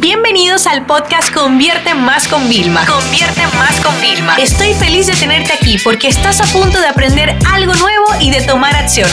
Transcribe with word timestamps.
Bienvenidos 0.00 0.68
al 0.68 0.86
podcast 0.86 1.34
Convierte 1.34 1.92
Más 1.92 2.28
con 2.28 2.48
Vilma. 2.48 2.86
Convierte 2.86 3.42
Más 3.56 3.80
con 3.80 4.00
Vilma. 4.00 4.36
Estoy 4.36 4.72
feliz 4.74 5.08
de 5.08 5.14
tenerte 5.14 5.52
aquí 5.52 5.76
porque 5.82 6.06
estás 6.06 6.40
a 6.40 6.44
punto 6.56 6.80
de 6.80 6.86
aprender 6.86 7.36
algo 7.52 7.74
nuevo 7.74 8.06
y 8.20 8.30
de 8.30 8.40
tomar 8.42 8.76
acción. 8.76 9.10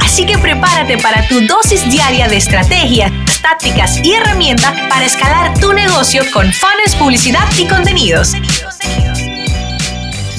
Así 0.00 0.24
que 0.26 0.38
prepárate 0.38 0.98
para 0.98 1.26
tu 1.26 1.40
dosis 1.48 1.90
diaria 1.90 2.28
de 2.28 2.36
estrategias, 2.36 3.10
tácticas 3.42 3.98
y 4.04 4.12
herramientas 4.12 4.72
para 4.88 5.04
escalar 5.04 5.58
tu 5.58 5.72
negocio 5.72 6.22
con 6.32 6.52
fans, 6.52 6.94
publicidad 6.96 7.48
y 7.58 7.66
contenidos. 7.66 8.34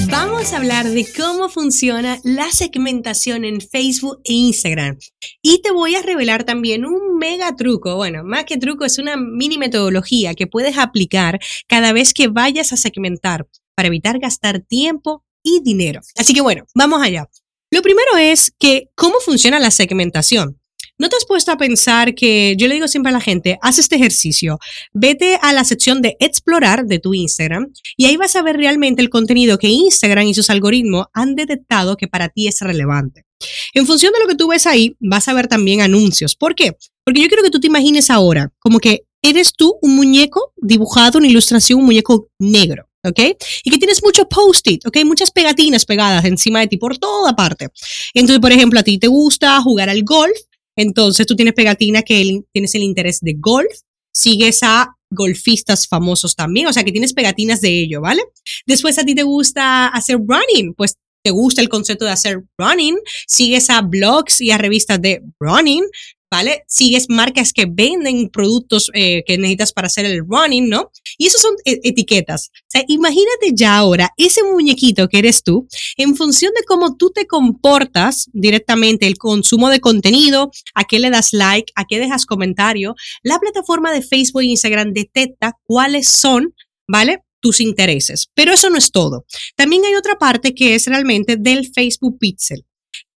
Vamos 0.10 0.54
a 0.54 0.58
hablar 0.58 0.88
de 0.88 1.06
cómo 1.18 1.50
funciona 1.50 2.18
la 2.24 2.50
segmentación 2.52 3.44
en 3.44 3.60
Facebook 3.60 4.22
e 4.24 4.34
Instagram. 4.34 4.98
Y 5.42 5.62
te 5.62 5.72
voy 5.72 5.96
a 5.96 6.02
revelar 6.02 6.46
también 6.46 6.86
un 6.86 7.11
mega 7.22 7.56
truco. 7.56 7.96
Bueno, 7.96 8.24
más 8.24 8.46
que 8.46 8.58
truco, 8.58 8.84
es 8.84 8.98
una 8.98 9.16
mini 9.16 9.60
metodología 9.60 10.34
que 10.34 10.48
puedes 10.48 10.78
aplicar 10.78 11.40
cada 11.68 11.94
vez 11.94 12.14
que 12.14 12.28
vayas 12.28 12.74
a 12.74 12.78
segmentar 12.78 13.48
para 13.76 13.88
evitar 13.88 14.18
gastar 14.18 14.62
tiempo 14.62 15.24
y 15.44 15.62
dinero. 15.62 16.02
Así 16.18 16.34
que 16.34 16.42
bueno, 16.42 16.66
vamos 16.74 17.02
allá. 17.02 17.30
Lo 17.70 17.84
primero 17.84 18.18
es 18.18 18.52
que 18.58 18.90
cómo 18.96 19.20
funciona 19.20 19.60
la 19.60 19.70
segmentación. 19.70 20.58
¿No 20.98 21.10
te 21.10 21.16
has 21.16 21.26
puesto 21.26 21.52
a 21.52 21.58
pensar 21.58 22.16
que 22.16 22.56
yo 22.58 22.68
le 22.68 22.76
digo 22.76 22.88
siempre 22.88 23.12
a 23.12 23.14
la 23.14 23.22
gente, 23.22 23.58
haz 23.62 23.80
este 23.80 23.96
ejercicio, 23.96 24.60
vete 24.94 25.40
a 25.42 25.54
la 25.54 25.64
sección 25.64 26.02
de 26.02 26.16
explorar 26.20 26.86
de 26.86 27.00
tu 27.00 27.14
Instagram 27.14 27.72
y 27.98 28.06
ahí 28.06 28.18
vas 28.18 28.36
a 28.36 28.44
ver 28.44 28.58
realmente 28.58 29.02
el 29.02 29.10
contenido 29.10 29.58
que 29.58 29.68
Instagram 29.68 30.28
y 30.28 30.34
sus 30.34 30.50
algoritmos 30.50 31.06
han 31.14 31.36
detectado 31.36 31.98
que 31.98 32.08
para 32.08 32.30
ti 32.30 32.48
es 32.48 32.60
relevante. 32.62 33.26
En 33.74 33.86
función 33.86 34.14
de 34.14 34.20
lo 34.20 34.28
que 34.28 34.36
tú 34.36 34.48
ves 34.48 34.68
ahí, 34.68 34.96
vas 35.00 35.28
a 35.28 35.34
ver 35.34 35.48
también 35.48 35.82
anuncios. 35.82 36.36
¿Por 36.36 36.56
qué? 36.56 36.76
Porque 37.04 37.22
yo 37.22 37.28
quiero 37.28 37.44
que 37.44 37.50
tú 37.50 37.60
te 37.60 37.68
imagines 37.68 38.10
ahora 38.10 38.52
como 38.60 38.80
que 38.80 39.04
eres 39.22 39.54
tú 39.54 39.78
un 39.82 39.96
muñeco 39.96 40.54
dibujado, 40.58 41.20
una 41.20 41.28
ilustración, 41.28 41.80
un 41.80 41.86
muñeco 41.86 42.30
negro. 42.40 42.88
¿ok? 43.04 43.20
Y 43.64 43.72
que 43.72 43.78
tienes 43.78 44.04
mucho 44.04 44.28
post-it, 44.28 44.86
¿ok? 44.86 44.98
Muchas 45.06 45.32
pegatinas 45.32 45.86
pegadas 45.86 46.24
encima 46.26 46.60
de 46.60 46.68
ti 46.68 46.78
por 46.78 46.98
toda 46.98 47.36
parte. 47.36 47.70
Entonces, 48.14 48.40
por 48.40 48.52
ejemplo, 48.52 48.80
a 48.80 48.84
ti 48.84 49.00
te 49.00 49.08
gusta 49.08 49.60
jugar 49.62 49.90
al 49.90 50.04
golf, 50.04 50.38
entonces 50.76 51.26
tú 51.28 51.36
tienes 51.36 51.54
pegatina 51.54 52.04
que 52.04 52.42
tienes 52.52 52.76
el 52.76 52.84
interés 52.84 53.20
de 53.22 53.36
golf, 53.38 53.72
sigues 54.14 54.60
a 54.64 54.96
golfistas 55.10 55.88
famosos 55.88 56.36
también, 56.36 56.68
o 56.68 56.74
sea 56.74 56.84
que 56.84 56.92
tienes 56.92 57.14
pegatinas 57.14 57.60
de 57.62 57.82
ello, 57.82 58.02
¿vale? 58.02 58.22
Después 58.66 58.98
a 58.98 59.04
ti 59.04 59.14
te 59.14 59.24
gusta 59.24 59.88
hacer 59.88 60.18
running, 60.18 60.74
pues 60.74 60.96
te 61.24 61.32
gusta 61.32 61.62
el 61.62 61.70
concepto 61.70 62.06
de 62.06 62.12
hacer 62.12 62.44
running, 62.58 62.98
sigues 63.28 63.70
a 63.70 63.82
blogs 63.82 64.42
y 64.42 64.52
a 64.52 64.58
revistas 64.58 65.02
de 65.02 65.22
running, 65.40 65.84
¿vale? 66.32 66.64
Sigues 66.68 67.08
marcas 67.10 67.52
que 67.52 67.66
venden 67.70 68.30
productos 68.30 68.90
eh, 68.94 69.24
que 69.26 69.38
necesitas 69.38 69.74
para 69.74 69.88
hacer 69.88 70.06
el 70.06 70.24
running, 70.26 70.70
¿no? 70.70 70.90
Y 71.18 71.28
eso 71.28 71.38
son 71.38 71.56
e-, 71.66 71.82
etiquetas. 71.84 72.52
O 72.74 72.80
imagínate 72.88 73.52
ya 73.54 73.76
ahora 73.76 74.10
ese 74.16 74.42
muñequito 74.44 75.10
que 75.10 75.20
eres 75.20 75.44
tú, 75.44 75.68
en 75.98 76.16
función 76.16 76.54
de 76.56 76.64
cómo 76.64 76.96
tú 76.96 77.12
te 77.12 77.28
comportas 77.28 78.30
directamente, 78.32 79.08
el 79.08 79.18
consumo 79.18 79.70
de 79.70 79.82
contenido, 79.82 80.52
a 80.74 80.86
qué 80.86 81.00
le 81.00 81.10
das 81.10 81.34
like, 81.34 81.74
a 81.76 81.86
qué 81.86 82.00
dejas 82.00 82.26
comentario, 82.26 82.96
la 83.24 83.38
plataforma 83.40 83.92
de 83.92 84.02
Facebook 84.02 84.42
e 84.44 84.46
Instagram 84.46 84.94
detecta 84.94 85.58
cuáles 85.66 86.08
son, 86.08 86.56
¿vale? 86.88 87.24
Tus 87.42 87.60
intereses. 87.60 88.30
Pero 88.34 88.54
eso 88.54 88.70
no 88.70 88.78
es 88.78 88.92
todo. 88.92 89.26
También 89.56 89.84
hay 89.86 89.96
otra 89.96 90.18
parte 90.18 90.54
que 90.54 90.76
es 90.76 90.88
realmente 90.88 91.36
del 91.38 91.70
Facebook 91.74 92.18
Pixel. 92.20 92.66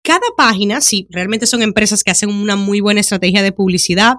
Cada 0.02 0.28
página, 0.36 0.82
sí, 0.82 1.08
realmente 1.12 1.48
son 1.48 1.62
empresas 1.62 2.04
que 2.04 2.12
hacen 2.12 2.30
una 2.30 2.56
muy 2.56 2.82
buena 2.82 3.00
estrategia 3.00 3.42
de 3.42 3.52
publicidad, 3.52 4.16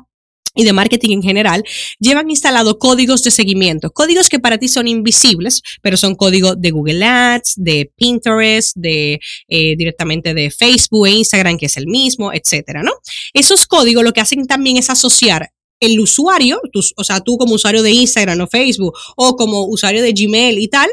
y 0.55 0.65
de 0.65 0.73
marketing 0.73 1.17
en 1.17 1.23
general, 1.23 1.65
llevan 1.99 2.31
instalado 2.31 2.79
códigos 2.79 3.23
de 3.23 3.31
seguimiento, 3.31 3.91
códigos 3.91 4.29
que 4.29 4.39
para 4.39 4.59
ti 4.59 4.69
son 4.69 4.87
invisibles, 4.87 5.63
pero 5.83 5.97
son 5.97 6.15
códigos 6.15 6.61
de 6.61 6.71
Google 6.71 7.05
Ads, 7.05 7.55
de 7.57 7.91
Pinterest, 7.97 8.77
de 8.77 9.21
eh, 9.49 9.77
directamente 9.77 10.33
de 10.33 10.51
Facebook 10.51 11.07
e 11.09 11.11
Instagram, 11.11 11.59
que 11.59 11.67
es 11.67 11.77
el 11.77 11.87
mismo, 11.87 12.33
etcétera, 12.33 12.83
¿no? 12.83 12.93
Esos 13.33 13.67
códigos 13.67 14.05
lo 14.05 14.13
que 14.13 14.21
hacen 14.21 14.47
también 14.47 14.77
es 14.77 14.91
asociar 14.91 15.51
el 15.87 16.01
usuario, 16.01 16.61
o 16.97 17.05
sea, 17.05 17.21
tú 17.21 17.37
como 17.37 17.55
usuario 17.55 17.83
de 17.83 17.91
Instagram 17.91 18.41
o 18.41 18.47
Facebook 18.47 18.95
o 19.17 19.37
como 19.37 19.65
usuario 19.67 20.03
de 20.03 20.13
Gmail 20.13 20.59
y 20.59 20.69
tal, 20.69 20.89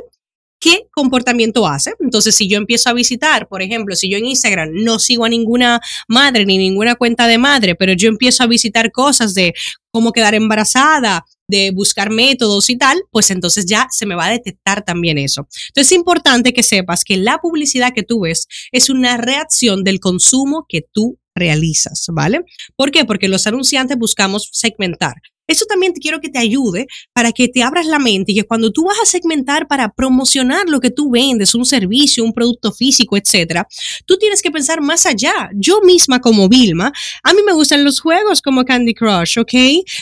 qué 0.61 0.87
comportamiento 0.93 1.67
hace. 1.67 1.93
Entonces, 1.99 2.35
si 2.35 2.47
yo 2.47 2.57
empiezo 2.57 2.89
a 2.89 2.93
visitar, 2.93 3.49
por 3.49 3.61
ejemplo, 3.61 3.95
si 3.95 4.09
yo 4.09 4.17
en 4.17 4.27
Instagram 4.27 4.69
no 4.73 4.99
sigo 4.99 5.25
a 5.25 5.29
ninguna 5.29 5.81
madre 6.07 6.45
ni 6.45 6.57
ninguna 6.57 6.95
cuenta 6.95 7.27
de 7.27 7.37
madre, 7.37 7.75
pero 7.75 7.93
yo 7.93 8.07
empiezo 8.07 8.43
a 8.43 8.47
visitar 8.47 8.91
cosas 8.91 9.33
de 9.33 9.53
cómo 9.91 10.13
quedar 10.13 10.35
embarazada, 10.35 11.25
de 11.47 11.71
buscar 11.71 12.11
métodos 12.11 12.69
y 12.69 12.77
tal, 12.77 13.01
pues 13.11 13.29
entonces 13.31 13.65
ya 13.65 13.87
se 13.91 14.05
me 14.05 14.15
va 14.15 14.27
a 14.27 14.31
detectar 14.31 14.85
también 14.85 15.17
eso. 15.17 15.47
Entonces 15.67 15.91
es 15.91 15.97
importante 15.97 16.53
que 16.53 16.63
sepas 16.63 17.03
que 17.03 17.17
la 17.17 17.39
publicidad 17.39 17.91
que 17.93 18.03
tú 18.03 18.21
ves 18.21 18.47
es 18.71 18.89
una 18.89 19.17
reacción 19.17 19.83
del 19.83 19.99
consumo 19.99 20.65
que 20.69 20.81
tú 20.93 21.19
realizas, 21.41 22.05
¿vale? 22.11 22.41
¿Por 22.75 22.91
qué? 22.91 23.03
Porque 23.05 23.27
los 23.27 23.47
anunciantes 23.47 23.97
buscamos 23.97 24.49
segmentar. 24.51 25.15
Eso 25.51 25.65
también 25.65 25.93
te 25.93 25.99
quiero 25.99 26.21
que 26.21 26.29
te 26.29 26.39
ayude 26.39 26.87
para 27.11 27.33
que 27.33 27.49
te 27.49 27.61
abras 27.61 27.85
la 27.85 27.99
mente 27.99 28.31
y 28.31 28.35
que 28.35 28.45
cuando 28.45 28.71
tú 28.71 28.85
vas 28.85 28.97
a 29.03 29.05
segmentar 29.05 29.67
para 29.67 29.89
promocionar 29.89 30.69
lo 30.69 30.79
que 30.79 30.91
tú 30.91 31.11
vendes, 31.11 31.53
un 31.53 31.65
servicio, 31.65 32.23
un 32.23 32.31
producto 32.31 32.71
físico, 32.71 33.17
etcétera, 33.17 33.67
tú 34.05 34.17
tienes 34.17 34.41
que 34.41 34.49
pensar 34.49 34.79
más 34.79 35.05
allá. 35.05 35.49
Yo 35.53 35.81
misma 35.81 36.21
como 36.21 36.47
Vilma, 36.47 36.93
a 37.21 37.33
mí 37.33 37.41
me 37.45 37.51
gustan 37.51 37.83
los 37.83 37.99
juegos 37.99 38.41
como 38.41 38.63
Candy 38.63 38.93
Crush, 38.93 39.39
¿ok? 39.39 39.53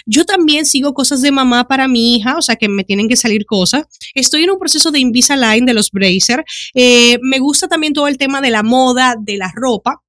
Yo 0.05 0.23
también 0.23 0.67
sigo 0.67 0.93
cosas 0.93 1.23
de 1.23 1.31
mamá 1.31 1.67
para 1.67 1.87
mi 1.87 2.15
hija, 2.15 2.37
o 2.37 2.43
sea 2.43 2.55
que 2.55 2.69
me 2.69 2.83
tienen 2.83 3.07
que 3.09 3.15
salir 3.15 3.47
cosas. 3.47 3.87
Estoy 4.13 4.43
en 4.43 4.51
un 4.51 4.59
proceso 4.59 4.91
de 4.91 4.99
Invisalign 4.99 5.65
de 5.65 5.73
los 5.73 5.89
Bracer. 5.89 6.45
Eh, 6.75 7.17
me 7.23 7.39
gusta 7.39 7.67
también 7.67 7.93
todo 7.93 8.07
el 8.07 8.19
tema 8.19 8.39
de 8.39 8.51
la 8.51 8.61
moda, 8.61 9.15
de 9.19 9.37
la 9.37 9.51
ropa. 9.55 10.03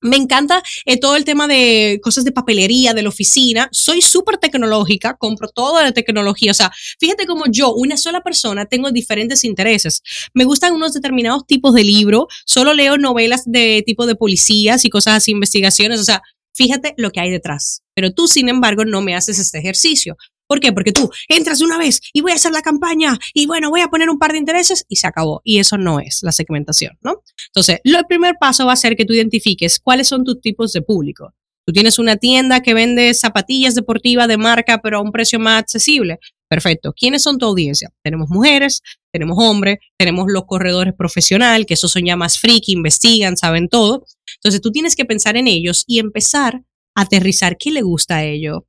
Me 0.00 0.16
encanta 0.16 0.62
eh, 0.84 0.98
todo 0.98 1.14
el 1.14 1.24
tema 1.24 1.46
de 1.46 2.00
cosas 2.02 2.24
de 2.24 2.32
papelería, 2.32 2.92
de 2.92 3.02
la 3.02 3.08
oficina. 3.08 3.68
Soy 3.70 4.02
súper 4.02 4.38
tecnológica, 4.38 5.16
compro 5.16 5.48
toda 5.48 5.82
la 5.82 5.92
tecnología. 5.92 6.50
O 6.50 6.54
sea, 6.54 6.72
fíjate 6.98 7.24
como 7.24 7.44
yo, 7.48 7.72
una 7.72 7.96
sola 7.96 8.20
persona, 8.20 8.66
tengo 8.66 8.90
diferentes 8.90 9.44
intereses. 9.44 10.02
Me 10.34 10.44
gustan 10.44 10.74
unos 10.74 10.92
determinados 10.92 11.46
tipos 11.46 11.72
de 11.74 11.84
libros. 11.84 12.24
Solo 12.44 12.74
leo 12.74 12.98
novelas 12.98 13.42
de 13.46 13.84
tipo 13.86 14.06
de 14.06 14.16
policías 14.16 14.84
y 14.84 14.90
cosas 14.90 15.18
así, 15.18 15.30
investigaciones. 15.30 16.00
O 16.00 16.04
sea, 16.04 16.20
fíjate 16.52 16.94
lo 16.96 17.12
que 17.12 17.20
hay 17.20 17.30
detrás. 17.30 17.82
Pero 17.94 18.12
tú, 18.12 18.26
sin 18.26 18.48
embargo, 18.48 18.84
no 18.84 19.02
me 19.02 19.14
haces 19.14 19.38
este 19.38 19.58
ejercicio. 19.58 20.16
¿Por 20.46 20.60
qué? 20.60 20.72
Porque 20.72 20.92
tú 20.92 21.10
entras 21.28 21.58
de 21.58 21.64
una 21.64 21.78
vez 21.78 22.00
y 22.12 22.20
voy 22.20 22.32
a 22.32 22.34
hacer 22.34 22.52
la 22.52 22.62
campaña 22.62 23.18
y 23.32 23.46
bueno, 23.46 23.70
voy 23.70 23.80
a 23.80 23.88
poner 23.88 24.10
un 24.10 24.18
par 24.18 24.32
de 24.32 24.38
intereses 24.38 24.84
y 24.88 24.96
se 24.96 25.06
acabó. 25.06 25.40
Y 25.44 25.58
eso 25.58 25.78
no 25.78 26.00
es 26.00 26.20
la 26.22 26.32
segmentación, 26.32 26.98
¿no? 27.02 27.22
Entonces, 27.48 27.80
el 27.84 28.04
primer 28.06 28.36
paso 28.40 28.66
va 28.66 28.72
a 28.72 28.76
ser 28.76 28.96
que 28.96 29.04
tú 29.04 29.12
identifiques 29.12 29.80
cuáles 29.80 30.08
son 30.08 30.24
tus 30.24 30.40
tipos 30.40 30.72
de 30.72 30.82
público. 30.82 31.32
Tú 31.64 31.72
tienes 31.72 31.98
una 32.00 32.16
tienda 32.16 32.60
que 32.60 32.74
vende 32.74 33.14
zapatillas 33.14 33.76
deportivas 33.76 34.26
de 34.26 34.36
marca, 34.36 34.80
pero 34.82 34.98
a 34.98 35.00
un 35.00 35.12
precio 35.12 35.38
más 35.38 35.60
accesible. 35.60 36.18
Perfecto. 36.48 36.92
¿Quiénes 36.92 37.22
son 37.22 37.38
tu 37.38 37.46
audiencia? 37.46 37.90
Tenemos 38.02 38.28
mujeres, 38.28 38.82
tenemos 39.12 39.38
hombres, 39.40 39.78
tenemos 39.96 40.26
los 40.28 40.44
corredores 40.44 40.92
profesionales, 40.92 41.66
que 41.66 41.74
esos 41.74 41.92
son 41.92 42.04
ya 42.04 42.16
más 42.16 42.38
friki, 42.38 42.72
investigan, 42.72 43.36
saben 43.36 43.68
todo. 43.68 44.04
Entonces 44.36 44.60
tú 44.60 44.72
tienes 44.72 44.96
que 44.96 45.04
pensar 45.04 45.36
en 45.36 45.46
ellos 45.46 45.84
y 45.86 46.00
empezar 46.00 46.62
a 46.96 47.02
aterrizar 47.02 47.56
qué 47.56 47.70
le 47.70 47.82
gusta 47.82 48.16
a 48.16 48.24
ellos. 48.24 48.62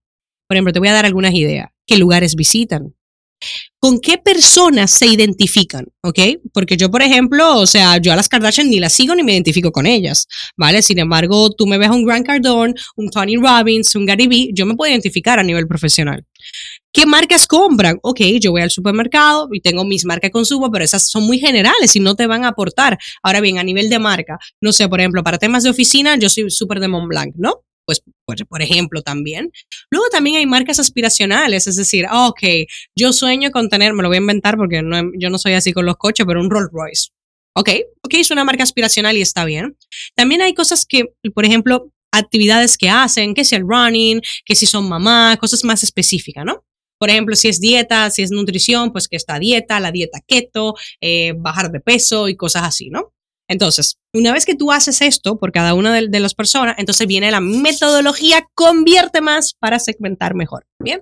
Por 0.54 0.58
ejemplo, 0.58 0.74
te 0.74 0.78
voy 0.78 0.90
a 0.90 0.94
dar 0.94 1.08
algunas 1.08 1.34
ideas 1.34 1.70
qué 1.88 1.98
lugares 1.98 2.36
visitan, 2.36 2.94
con 3.80 4.00
qué 4.00 4.20
personas 4.20 4.92
se 4.92 5.08
identifican, 5.08 5.88
¿ok? 6.04 6.20
Porque 6.54 6.78
yo, 6.78 6.92
por 6.92 7.02
ejemplo, 7.02 7.58
o 7.58 7.66
sea, 7.66 7.98
yo 7.98 8.14
a 8.14 8.16
las 8.16 8.30
Kardashian 8.30 8.70
ni 8.70 8.80
las 8.80 8.94
sigo 8.94 9.16
ni 9.16 9.24
me 9.24 9.34
identifico 9.34 9.72
con 9.72 9.88
ellas, 9.88 10.28
¿vale? 10.56 10.84
Sin 10.84 11.00
embargo, 11.00 11.50
tú 11.50 11.66
me 11.66 11.80
ves 11.80 11.90
a 11.90 11.94
un 11.94 12.06
Grant 12.06 12.28
Cardone, 12.28 12.76
un 12.96 13.10
Tony 13.10 13.36
Robbins, 13.36 13.96
un 13.96 14.06
Gary 14.06 14.28
Vee, 14.28 14.52
yo 14.54 14.68
me 14.68 14.76
puedo 14.76 14.92
identificar 14.92 15.40
a 15.40 15.44
nivel 15.44 15.66
profesional. 15.66 16.24
¿Qué 16.92 17.08
marcas 17.08 17.48
compran? 17.48 17.98
Ok, 18.04 18.20
yo 18.40 18.52
voy 18.52 18.62
al 18.62 18.70
supermercado 18.70 19.50
y 19.52 19.60
tengo 19.60 19.84
mis 19.86 20.06
marcas 20.06 20.28
de 20.28 20.34
consumo, 20.34 20.70
pero 20.72 20.86
esas 20.86 21.10
son 21.10 21.24
muy 21.24 21.40
generales 21.40 21.96
y 21.96 22.00
no 22.00 22.14
te 22.14 22.28
van 22.28 22.46
a 22.46 22.50
aportar. 22.50 23.00
Ahora 23.24 23.42
bien, 23.42 23.58
a 23.58 23.64
nivel 23.64 23.90
de 23.90 23.98
marca, 23.98 24.38
no 24.62 24.72
sé, 24.72 24.88
por 24.88 25.00
ejemplo, 25.00 25.24
para 25.24 25.40
temas 25.40 25.64
de 25.64 25.72
oficina, 25.72 26.16
yo 26.16 26.30
soy 26.30 26.52
súper 26.52 26.80
de 26.80 26.90
Montblanc, 26.90 27.34
¿no? 27.38 27.64
Pues, 27.86 28.02
por 28.26 28.62
ejemplo, 28.62 29.02
también. 29.02 29.52
Luego 29.90 30.08
también 30.10 30.38
hay 30.38 30.46
marcas 30.46 30.80
aspiracionales, 30.80 31.68
es 31.68 31.76
decir, 31.76 32.06
ah, 32.10 32.28
ok, 32.28 32.42
yo 32.96 33.14
sueño 33.14 33.52
con 33.52 33.70
tener, 33.70 33.94
me 33.94 34.04
lo 34.04 34.10
voy 34.10 34.18
a 34.18 34.22
inventar 34.22 34.58
porque 34.58 34.82
no, 34.82 35.12
yo 35.18 35.30
no 35.30 35.38
soy 35.38 35.54
así 35.54 35.74
con 35.74 35.86
los 35.86 35.98
coches, 35.98 36.26
pero 36.26 36.40
un 36.40 36.50
Rolls 36.50 36.72
Royce. 36.72 37.10
Ok, 37.56 37.70
ok, 38.02 38.14
es 38.16 38.32
una 38.32 38.44
marca 38.44 38.64
aspiracional 38.64 39.16
y 39.16 39.22
está 39.22 39.46
bien. 39.46 39.78
También 40.16 40.42
hay 40.42 40.54
cosas 40.54 40.86
que, 40.88 41.06
por 41.36 41.46
ejemplo, 41.46 41.92
actividades 42.12 42.78
que 42.78 42.90
hacen, 42.90 43.34
que 43.34 43.44
si 43.44 43.56
el 43.56 43.64
running, 43.68 44.22
que 44.46 44.56
si 44.56 44.66
son 44.66 44.88
mamá, 44.88 45.38
cosas 45.40 45.64
más 45.64 45.84
específicas, 45.84 46.46
¿no? 46.46 46.64
Por 47.00 47.10
ejemplo, 47.10 47.36
si 47.36 47.50
es 47.50 47.60
dieta, 47.60 48.10
si 48.10 48.22
es 48.22 48.32
nutrición, 48.32 48.92
pues 48.92 49.08
que 49.08 49.18
está 49.18 49.38
dieta, 49.38 49.80
la 49.80 49.92
dieta 49.92 50.20
keto, 50.26 50.76
eh, 51.02 51.34
bajar 51.38 51.72
de 51.72 51.80
peso 51.80 52.30
y 52.30 52.36
cosas 52.36 52.64
así, 52.64 52.90
¿no? 52.90 53.14
Entonces, 53.48 53.98
una 54.14 54.32
vez 54.32 54.46
que 54.46 54.56
tú 54.56 54.72
haces 54.72 55.02
esto 55.02 55.38
por 55.38 55.52
cada 55.52 55.74
una 55.74 55.94
de, 55.94 56.20
las 56.20 56.34
personas, 56.34 56.76
entonces 56.78 57.08
viene 57.08 57.30
la 57.32 57.42
metodología 57.42 58.48
convierte 58.56 59.22
más 59.22 59.54
para 59.54 59.80
segmentar 59.80 60.34
mejor. 60.34 60.66
Bien. 60.80 61.02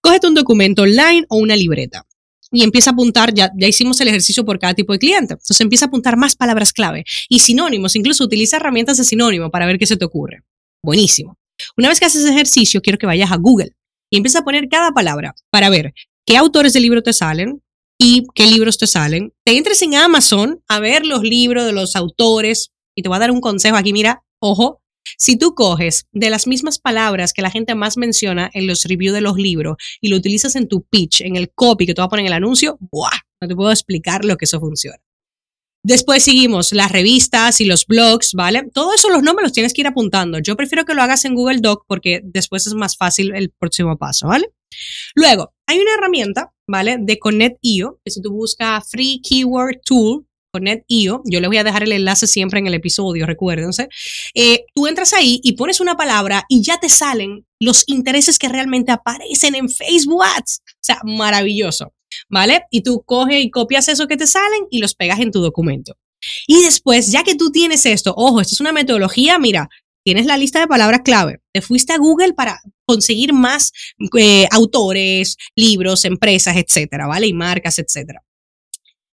Cógete 0.00 0.28
un 0.28 0.34
documento 0.34 0.82
online 0.82 1.26
o 1.28 1.36
una 1.36 1.56
libreta 1.56 2.06
y 2.50 2.62
empieza 2.62 2.90
a 2.90 2.92
apuntar, 2.94 3.34
ya, 3.34 3.50
ya 3.56 3.68
hicimos 3.68 4.00
el 4.00 4.08
ejercicio 4.08 4.44
por 4.44 4.58
cada 4.58 4.72
tipo 4.72 4.94
de 4.94 4.98
cliente, 4.98 5.34
entonces 5.34 5.60
empieza 5.60 5.84
a 5.84 5.88
apuntar 5.88 6.16
más 6.16 6.34
palabras 6.34 6.72
clave 6.72 7.04
y 7.28 7.40
sinónimos, 7.40 7.94
incluso 7.94 8.24
utiliza 8.24 8.56
herramientas 8.56 8.96
de 8.96 9.04
sinónimo 9.04 9.50
para 9.50 9.66
ver 9.66 9.78
qué 9.78 9.86
se 9.86 9.96
te 9.96 10.06
ocurre. 10.06 10.42
Buenísimo. 10.82 11.36
Una 11.76 11.88
vez 11.88 12.00
que 12.00 12.06
haces 12.06 12.22
ese 12.22 12.32
ejercicio, 12.32 12.80
quiero 12.80 12.98
que 12.98 13.06
vayas 13.06 13.30
a 13.32 13.36
Google 13.36 13.72
y 14.10 14.16
empieza 14.16 14.38
a 14.38 14.44
poner 14.44 14.68
cada 14.68 14.92
palabra 14.92 15.34
para 15.50 15.68
ver 15.68 15.92
qué 16.24 16.36
autores 16.36 16.72
de 16.72 16.80
libro 16.80 17.02
te 17.02 17.12
salen 17.12 17.60
y 17.98 18.26
qué 18.34 18.46
libros 18.46 18.78
te 18.78 18.86
salen. 18.86 19.34
Te 19.44 19.56
entres 19.56 19.82
en 19.82 19.96
Amazon 19.96 20.62
a 20.68 20.78
ver 20.78 21.04
los 21.04 21.22
libros 21.22 21.66
de 21.66 21.72
los 21.72 21.96
autores 21.96 22.70
y 22.96 23.02
te 23.02 23.08
voy 23.08 23.16
a 23.16 23.20
dar 23.20 23.30
un 23.30 23.40
consejo 23.40 23.76
aquí, 23.76 23.92
mira, 23.92 24.22
ojo, 24.40 24.80
si 25.16 25.36
tú 25.36 25.54
coges 25.54 26.06
de 26.12 26.30
las 26.30 26.46
mismas 26.46 26.78
palabras 26.78 27.32
que 27.32 27.42
la 27.42 27.50
gente 27.50 27.74
más 27.74 27.96
menciona 27.96 28.50
en 28.52 28.66
los 28.66 28.84
reviews 28.84 29.14
de 29.14 29.20
los 29.20 29.36
libros 29.36 29.76
y 30.00 30.08
lo 30.08 30.16
utilizas 30.16 30.54
en 30.54 30.68
tu 30.68 30.82
pitch, 30.82 31.22
en 31.22 31.36
el 31.36 31.50
copy 31.50 31.86
que 31.86 31.94
te 31.94 32.00
va 32.00 32.06
a 32.06 32.08
poner 32.08 32.26
en 32.26 32.28
el 32.28 32.36
anuncio, 32.36 32.78
¡buah! 32.80 33.10
No 33.40 33.48
te 33.48 33.56
puedo 33.56 33.70
explicar 33.70 34.24
lo 34.24 34.36
que 34.36 34.44
eso 34.44 34.60
funciona. 34.60 34.98
Después 35.84 36.24
seguimos 36.24 36.72
las 36.72 36.90
revistas 36.90 37.60
y 37.60 37.64
los 37.64 37.86
blogs, 37.86 38.32
¿vale? 38.34 38.68
Todo 38.74 38.94
eso 38.94 39.10
los 39.10 39.22
nombres 39.22 39.44
los 39.44 39.52
tienes 39.52 39.72
que 39.72 39.82
ir 39.82 39.86
apuntando. 39.86 40.38
Yo 40.38 40.56
prefiero 40.56 40.84
que 40.84 40.94
lo 40.94 41.02
hagas 41.02 41.24
en 41.24 41.34
Google 41.34 41.58
Doc 41.60 41.84
porque 41.86 42.20
después 42.24 42.66
es 42.66 42.74
más 42.74 42.96
fácil 42.96 43.34
el 43.34 43.50
próximo 43.50 43.96
paso, 43.96 44.26
¿vale? 44.28 44.50
Luego, 45.14 45.54
hay 45.66 45.78
una 45.78 45.94
herramienta, 45.94 46.52
¿vale? 46.66 46.96
De 47.00 47.18
Connect.io, 47.18 48.00
que 48.04 48.10
si 48.10 48.20
tú 48.20 48.32
buscas 48.32 48.88
Free 48.90 49.20
Keyword 49.22 49.80
Tool, 49.84 50.26
Connect.io, 50.52 51.22
yo 51.24 51.40
les 51.40 51.48
voy 51.48 51.58
a 51.58 51.64
dejar 51.64 51.82
el 51.82 51.92
enlace 51.92 52.26
siempre 52.26 52.58
en 52.58 52.66
el 52.66 52.74
episodio, 52.74 53.26
recuérdense. 53.26 53.88
Eh, 54.34 54.64
tú 54.74 54.86
entras 54.86 55.12
ahí 55.12 55.40
y 55.42 55.52
pones 55.52 55.80
una 55.80 55.96
palabra 55.96 56.44
y 56.48 56.62
ya 56.62 56.78
te 56.78 56.88
salen 56.88 57.46
los 57.60 57.84
intereses 57.86 58.38
que 58.38 58.48
realmente 58.48 58.92
aparecen 58.92 59.54
en 59.54 59.68
Facebook 59.68 60.24
Ads. 60.24 60.62
O 60.66 60.78
sea, 60.80 61.00
maravilloso, 61.04 61.92
¿vale? 62.28 62.62
Y 62.70 62.82
tú 62.82 63.02
coges 63.04 63.42
y 63.42 63.50
copias 63.50 63.88
eso 63.88 64.06
que 64.06 64.16
te 64.16 64.26
salen 64.26 64.66
y 64.70 64.80
los 64.80 64.94
pegas 64.94 65.20
en 65.20 65.30
tu 65.30 65.40
documento. 65.40 65.96
Y 66.46 66.62
después, 66.62 67.12
ya 67.12 67.22
que 67.22 67.34
tú 67.34 67.50
tienes 67.50 67.86
esto, 67.86 68.14
ojo, 68.16 68.40
esto 68.40 68.54
es 68.54 68.60
una 68.60 68.72
metodología, 68.72 69.38
mira, 69.38 69.68
tienes 70.04 70.26
la 70.26 70.36
lista 70.36 70.60
de 70.60 70.66
palabras 70.66 71.02
clave, 71.04 71.40
te 71.52 71.60
fuiste 71.60 71.92
a 71.92 71.98
Google 71.98 72.32
para 72.32 72.60
conseguir 72.86 73.32
más 73.32 73.72
eh, 74.18 74.48
autores, 74.50 75.36
libros, 75.54 76.04
empresas, 76.04 76.56
etcétera, 76.56 77.06
¿vale? 77.06 77.26
Y 77.26 77.34
marcas, 77.34 77.78
etcétera. 77.78 78.22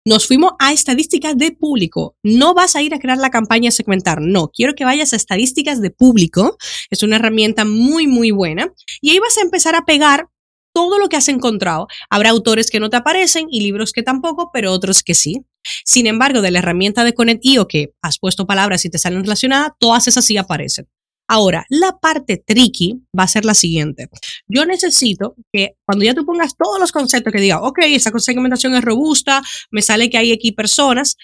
Nos 0.07 0.27
fuimos 0.27 0.53
a 0.59 0.75
estadísticas 0.75 1.37
de 1.39 1.53
público. 1.53 2.15
No 2.23 2.53
vas 2.53 2.77
a 2.77 2.83
ir 2.83 2.93
a 2.93 2.99
crear 2.99 3.17
la 3.17 3.31
campaña 3.31 3.71
segmentar, 3.71 4.21
no. 4.21 4.49
Quiero 4.49 4.75
que 4.75 4.85
vayas 4.85 5.15
a 5.15 5.17
estadísticas 5.17 5.81
de 5.81 5.91
público. 5.91 6.59
Es 6.91 7.03
una 7.03 7.17
herramienta 7.17 7.65
muy, 7.65 8.07
muy 8.07 8.31
buena. 8.31 8.71
Y 9.01 9.11
ahí 9.11 9.19
vas 9.19 9.39
a 9.39 9.41
empezar 9.41 9.75
a 9.75 9.87
pegar 9.87 10.29
todo 10.75 10.99
lo 10.99 11.09
que 11.09 11.17
has 11.17 11.29
encontrado. 11.29 11.87
Habrá 12.11 12.31
autores 12.31 12.71
que 12.71 12.81
no 12.81 12.91
te 12.91 12.97
aparecen 12.97 13.47
y 13.51 13.61
libros 13.61 13.93
que 13.93 14.03
tampoco, 14.03 14.51
pero 14.53 14.73
otros 14.73 15.03
que 15.03 15.15
sí. 15.15 15.43
Sin 15.85 16.07
embargo, 16.07 16.43
de 16.43 16.51
la 16.51 16.59
herramienta 16.59 17.05
de 17.05 17.15
Connect.io 17.15 17.67
que 17.69 17.93
has 18.03 18.19
puesto 18.19 18.47
palabras 18.47 18.85
y 18.85 18.91
te 18.91 18.99
salen 18.99 19.23
relacionadas, 19.23 19.73
todas 19.79 20.09
esas 20.09 20.25
sí 20.25 20.37
aparecen. 20.37 20.87
Ahora, 21.27 21.65
la 21.71 21.99
parte 21.99 22.37
tricky 22.37 23.01
va 23.19 23.23
a 23.23 23.29
ser 23.29 23.47
la 23.47 23.55
siguiente. 23.55 24.09
Yo 24.47 24.67
necesito 24.67 25.37
que 25.53 25.77
cuando 25.87 26.05
ya 26.05 26.13
tú 26.13 26.27
pongas 26.27 26.55
todos 26.55 26.79
los 26.79 26.93
conceptos 26.93 27.33
que 27.33 27.41
diga, 27.41 27.63
ok, 27.63 27.79
esa 27.87 28.11
segmentación 28.19 28.75
es 28.75 28.85
robusta, 28.85 29.43
me 29.71 29.81
sale 29.81 30.11
que 30.11 30.19
hay 30.19 30.33
aquí 30.33 30.53
personas, 30.53 31.17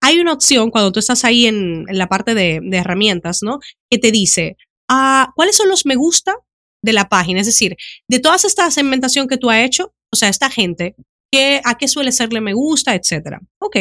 hay 0.00 0.20
una 0.20 0.32
opción 0.32 0.70
cuando 0.70 0.92
tú 0.92 1.00
estás 1.00 1.24
ahí 1.24 1.46
en, 1.46 1.86
la 1.88 2.06
parte 2.06 2.34
de, 2.34 2.60
herramientas, 2.70 3.42
¿no? 3.42 3.58
Que 3.90 3.98
te 3.98 4.12
dice, 4.12 4.56
ah, 4.88 5.32
¿cuáles 5.34 5.56
son 5.56 5.68
los 5.68 5.86
me 5.86 5.96
gusta 5.96 6.36
de 6.82 6.92
la 6.92 7.08
página? 7.08 7.40
Es 7.40 7.46
decir, 7.46 7.76
de 8.08 8.18
todas 8.18 8.44
esta 8.44 8.70
segmentación 8.70 9.28
que 9.28 9.36
tú 9.36 9.50
has 9.50 9.64
hecho, 9.64 9.92
o 10.12 10.16
sea, 10.16 10.28
esta 10.28 10.50
gente, 10.50 10.94
a 11.64 11.76
qué 11.76 11.88
suele 11.88 12.12
serle 12.12 12.40
me 12.40 12.54
gusta, 12.54 12.94
etcétera. 12.94 13.40
Ok, 13.60 13.76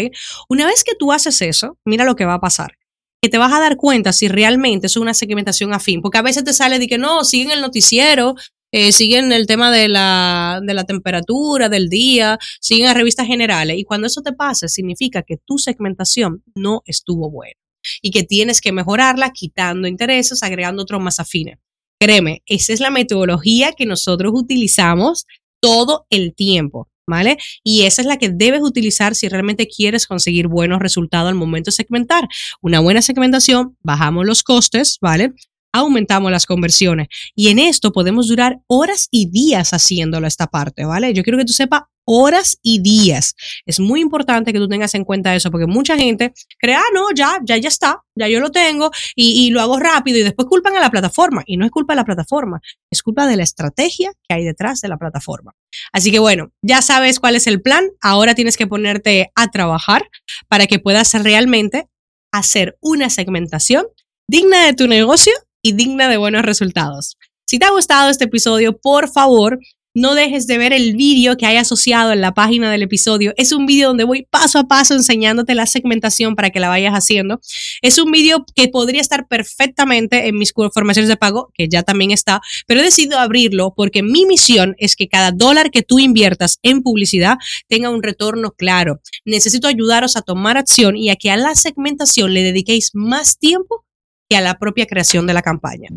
una 0.50 0.66
vez 0.66 0.84
que 0.84 0.96
tú 0.96 1.12
haces 1.12 1.42
eso, 1.42 1.78
mira 1.86 2.06
lo 2.06 2.16
que 2.16 2.26
va 2.26 2.36
a 2.36 2.42
pasar. 2.42 2.74
Que 3.22 3.30
te 3.30 3.38
vas 3.38 3.54
a 3.54 3.60
dar 3.60 3.78
cuenta 3.78 4.14
si 4.14 4.28
realmente 4.28 4.88
es 4.88 4.98
una 4.98 5.14
segmentación 5.14 5.74
afín, 5.74 6.02
porque 6.02 6.18
a 6.18 6.24
veces 6.24 6.44
te 6.44 6.54
sale 6.54 6.80
de 6.80 6.88
que 6.88 6.98
no, 6.98 7.24
siguen 7.24 7.52
el 7.52 7.62
noticiero, 7.62 8.36
eh, 8.72 8.92
siguen 8.92 9.32
el 9.32 9.48
tema 9.48 9.72
de 9.72 9.88
la, 9.88 10.60
de 10.64 10.74
la 10.74 10.84
temperatura, 10.84 11.70
del 11.70 11.90
día, 11.90 12.38
siguen 12.60 12.88
a 12.88 12.94
revistas 12.94 13.28
generales. 13.28 13.78
Y 13.80 13.86
cuando 13.86 14.08
eso 14.08 14.22
te 14.22 14.34
pasa, 14.34 14.68
significa 14.68 15.24
que 15.24 15.38
tu 15.38 15.58
segmentación 15.58 16.44
no 16.54 16.82
estuvo 16.86 17.32
buena 17.32 17.60
y 18.02 18.12
que 18.12 18.24
tienes 18.24 18.60
que 18.60 18.74
mejorarla 18.74 19.32
quitando 19.32 19.88
intereses, 19.88 20.44
agregando 20.44 20.84
otros 20.84 21.02
más 21.02 21.20
afines. 21.20 21.58
Créeme, 22.00 22.44
esa 22.46 22.74
es 22.74 22.80
la 22.80 22.92
metodología 22.92 23.74
que 23.74 23.86
nosotros 23.86 24.32
utilizamos 24.36 25.26
todo 25.60 26.06
el 26.10 26.36
tiempo. 26.36 26.90
¿vale? 27.08 27.38
Y 27.64 27.84
esa 27.84 28.02
es 28.02 28.08
la 28.08 28.18
que 28.18 28.30
debes 28.30 28.62
utilizar 28.62 29.16
si 29.16 29.30
realmente 29.30 29.68
quieres 29.68 30.06
conseguir 30.06 30.48
buenos 30.48 30.80
resultados 30.80 31.30
al 31.30 31.36
momento 31.36 31.70
de 31.70 31.76
segmentar. 31.76 32.28
Una 32.62 32.82
buena 32.82 33.02
segmentación, 33.02 33.78
bajamos 33.82 34.26
los 34.26 34.44
costes, 34.44 34.98
¿vale? 35.02 35.34
Aumentamos 35.80 36.32
las 36.32 36.46
conversiones. 36.46 37.08
Y 37.36 37.50
en 37.50 37.60
esto 37.60 37.92
podemos 37.92 38.28
durar 38.28 38.60
horas 38.68 39.08
y 39.12 39.30
días 39.30 39.72
haciéndolo 39.72 40.28
esta 40.28 40.48
parte, 40.48 40.86
¿vale? 40.86 41.14
Yo 41.14 41.24
quiero 41.24 41.38
que 41.38 41.46
tú 41.46 41.54
sepas 41.54 41.84
horas 42.10 42.58
y 42.62 42.80
días. 42.80 43.36
Es 43.66 43.80
muy 43.82 44.00
importante 44.00 44.54
que 44.54 44.60
tú 44.60 44.70
tengas 44.70 44.96
en 44.96 45.04
cuenta 45.04 45.36
eso, 45.36 45.52
porque 45.52 45.68
mucha 45.68 45.98
gente 45.98 46.34
cree, 46.58 46.76
ah, 46.76 46.90
no, 46.94 47.12
ya, 47.14 47.40
ya, 47.44 47.58
ya 47.58 47.68
está, 47.68 48.02
ya 48.16 48.30
yo 48.30 48.40
lo 48.40 48.50
tengo 48.50 48.92
y, 49.14 49.46
y, 49.46 49.50
lo 49.50 49.60
hago 49.60 49.78
rápido 49.78 50.18
y 50.18 50.24
después 50.24 50.48
culpan 50.48 50.76
a 50.78 50.80
la 50.80 50.90
plataforma. 50.90 51.44
Y 51.46 51.58
no 51.58 51.66
es 51.66 51.72
culpa 51.72 51.94
de 51.94 51.98
la 51.98 52.06
plataforma, 52.06 52.62
es 52.90 53.04
culpa 53.04 53.28
de 53.28 53.36
la 53.36 53.44
estrategia 53.44 54.14
que 54.28 54.36
hay 54.36 54.46
detrás 54.46 54.80
de 54.80 54.88
la 54.88 54.98
plataforma. 54.98 55.54
Así 55.92 56.10
que 56.10 56.20
bueno, 56.20 56.52
ya 56.62 56.82
sabes 56.82 57.20
cuál 57.20 57.36
es 57.36 57.46
el 57.46 57.62
plan. 57.62 57.86
Ahora 58.02 58.36
tienes 58.36 58.56
que 58.56 58.68
ponerte 58.68 59.32
a 59.36 59.52
trabajar 59.52 60.10
para 60.48 60.66
que 60.66 60.80
puedas 60.80 61.14
realmente 61.14 61.88
hacer 62.32 62.78
una 62.82 63.10
segmentación 63.10 63.86
digna 64.30 64.66
de 64.66 64.74
tu 64.74 64.88
negocio 64.88 65.34
y 65.62 65.74
digna 65.74 66.08
de 66.08 66.18
buenos 66.18 66.44
resultados. 66.44 67.18
Si 67.46 67.60
te 67.60 67.66
ha 67.66 67.72
gustado 67.72 68.10
este 68.10 68.26
episodio, 68.26 68.78
por 68.78 69.10
favor, 69.10 69.60
no 69.98 70.14
dejes 70.14 70.46
de 70.46 70.60
ver 70.60 70.74
el 70.74 70.96
vídeo 70.96 71.38
que 71.38 71.48
hay 71.48 71.58
asociado 71.58 72.12
en 72.12 72.22
la 72.22 72.36
página 72.36 72.70
del 72.70 72.84
episodio. 72.84 73.34
Es 73.36 73.52
un 73.52 73.66
vídeo 73.66 73.88
donde 73.88 74.04
voy 74.04 74.28
paso 74.30 74.60
a 74.60 74.68
paso 74.68 74.94
enseñándote 74.94 75.56
la 75.56 75.66
segmentación 75.66 76.36
para 76.36 76.52
que 76.52 76.60
la 76.60 76.70
vayas 76.70 76.94
haciendo. 76.94 77.40
Es 77.82 77.98
un 77.98 78.12
vídeo 78.12 78.46
que 78.54 78.68
podría 78.68 79.02
estar 79.02 79.28
perfectamente 79.28 80.28
en 80.28 80.38
mis 80.38 80.54
formaciones 80.54 81.10
de 81.10 81.18
pago, 81.18 81.50
que 81.56 81.68
ya 81.68 81.82
también 81.82 82.12
está, 82.12 82.42
pero 82.68 82.82
he 82.82 82.84
decidido 82.84 83.18
abrirlo 83.18 83.74
porque 83.76 84.04
mi 84.04 84.28
misión 84.28 84.76
es 84.78 84.96
que 84.96 85.08
cada 85.08 85.32
dólar 85.32 85.72
que 85.72 85.82
tú 85.82 85.98
inviertas 85.98 86.60
en 86.62 86.84
publicidad 86.84 87.38
tenga 87.68 87.90
un 87.90 88.04
retorno 88.04 88.52
claro. 88.52 89.02
Necesito 89.26 89.68
ayudaros 89.68 90.16
a 90.16 90.22
tomar 90.22 90.58
acción 90.58 90.96
y 90.96 91.10
a 91.10 91.16
que 91.16 91.32
a 91.32 91.38
la 91.38 91.56
segmentación 91.56 92.36
le 92.36 92.44
dediquéis 92.44 92.92
más 92.94 93.40
tiempo 93.40 93.87
y 94.30 94.36
a 94.36 94.42
la 94.42 94.56
propia 94.56 94.86
creación 94.86 95.26
de 95.26 95.34
la 95.34 95.42
campaña. 95.42 95.90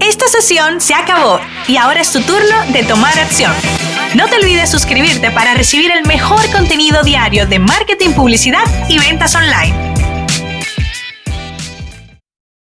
Esta 0.00 0.28
sesión 0.28 0.80
se 0.80 0.94
acabó 0.94 1.40
y 1.66 1.76
ahora 1.76 2.00
es 2.00 2.12
tu 2.12 2.20
turno 2.20 2.72
de 2.72 2.84
tomar 2.84 3.18
acción. 3.18 3.52
No 4.14 4.28
te 4.28 4.36
olvides 4.36 4.70
suscribirte 4.70 5.30
para 5.30 5.54
recibir 5.54 5.90
el 5.90 6.06
mejor 6.06 6.40
contenido 6.52 7.02
diario 7.02 7.46
de 7.46 7.58
marketing, 7.58 8.10
publicidad 8.10 8.62
y 8.88 8.98
ventas 8.98 9.34
online. 9.34 9.87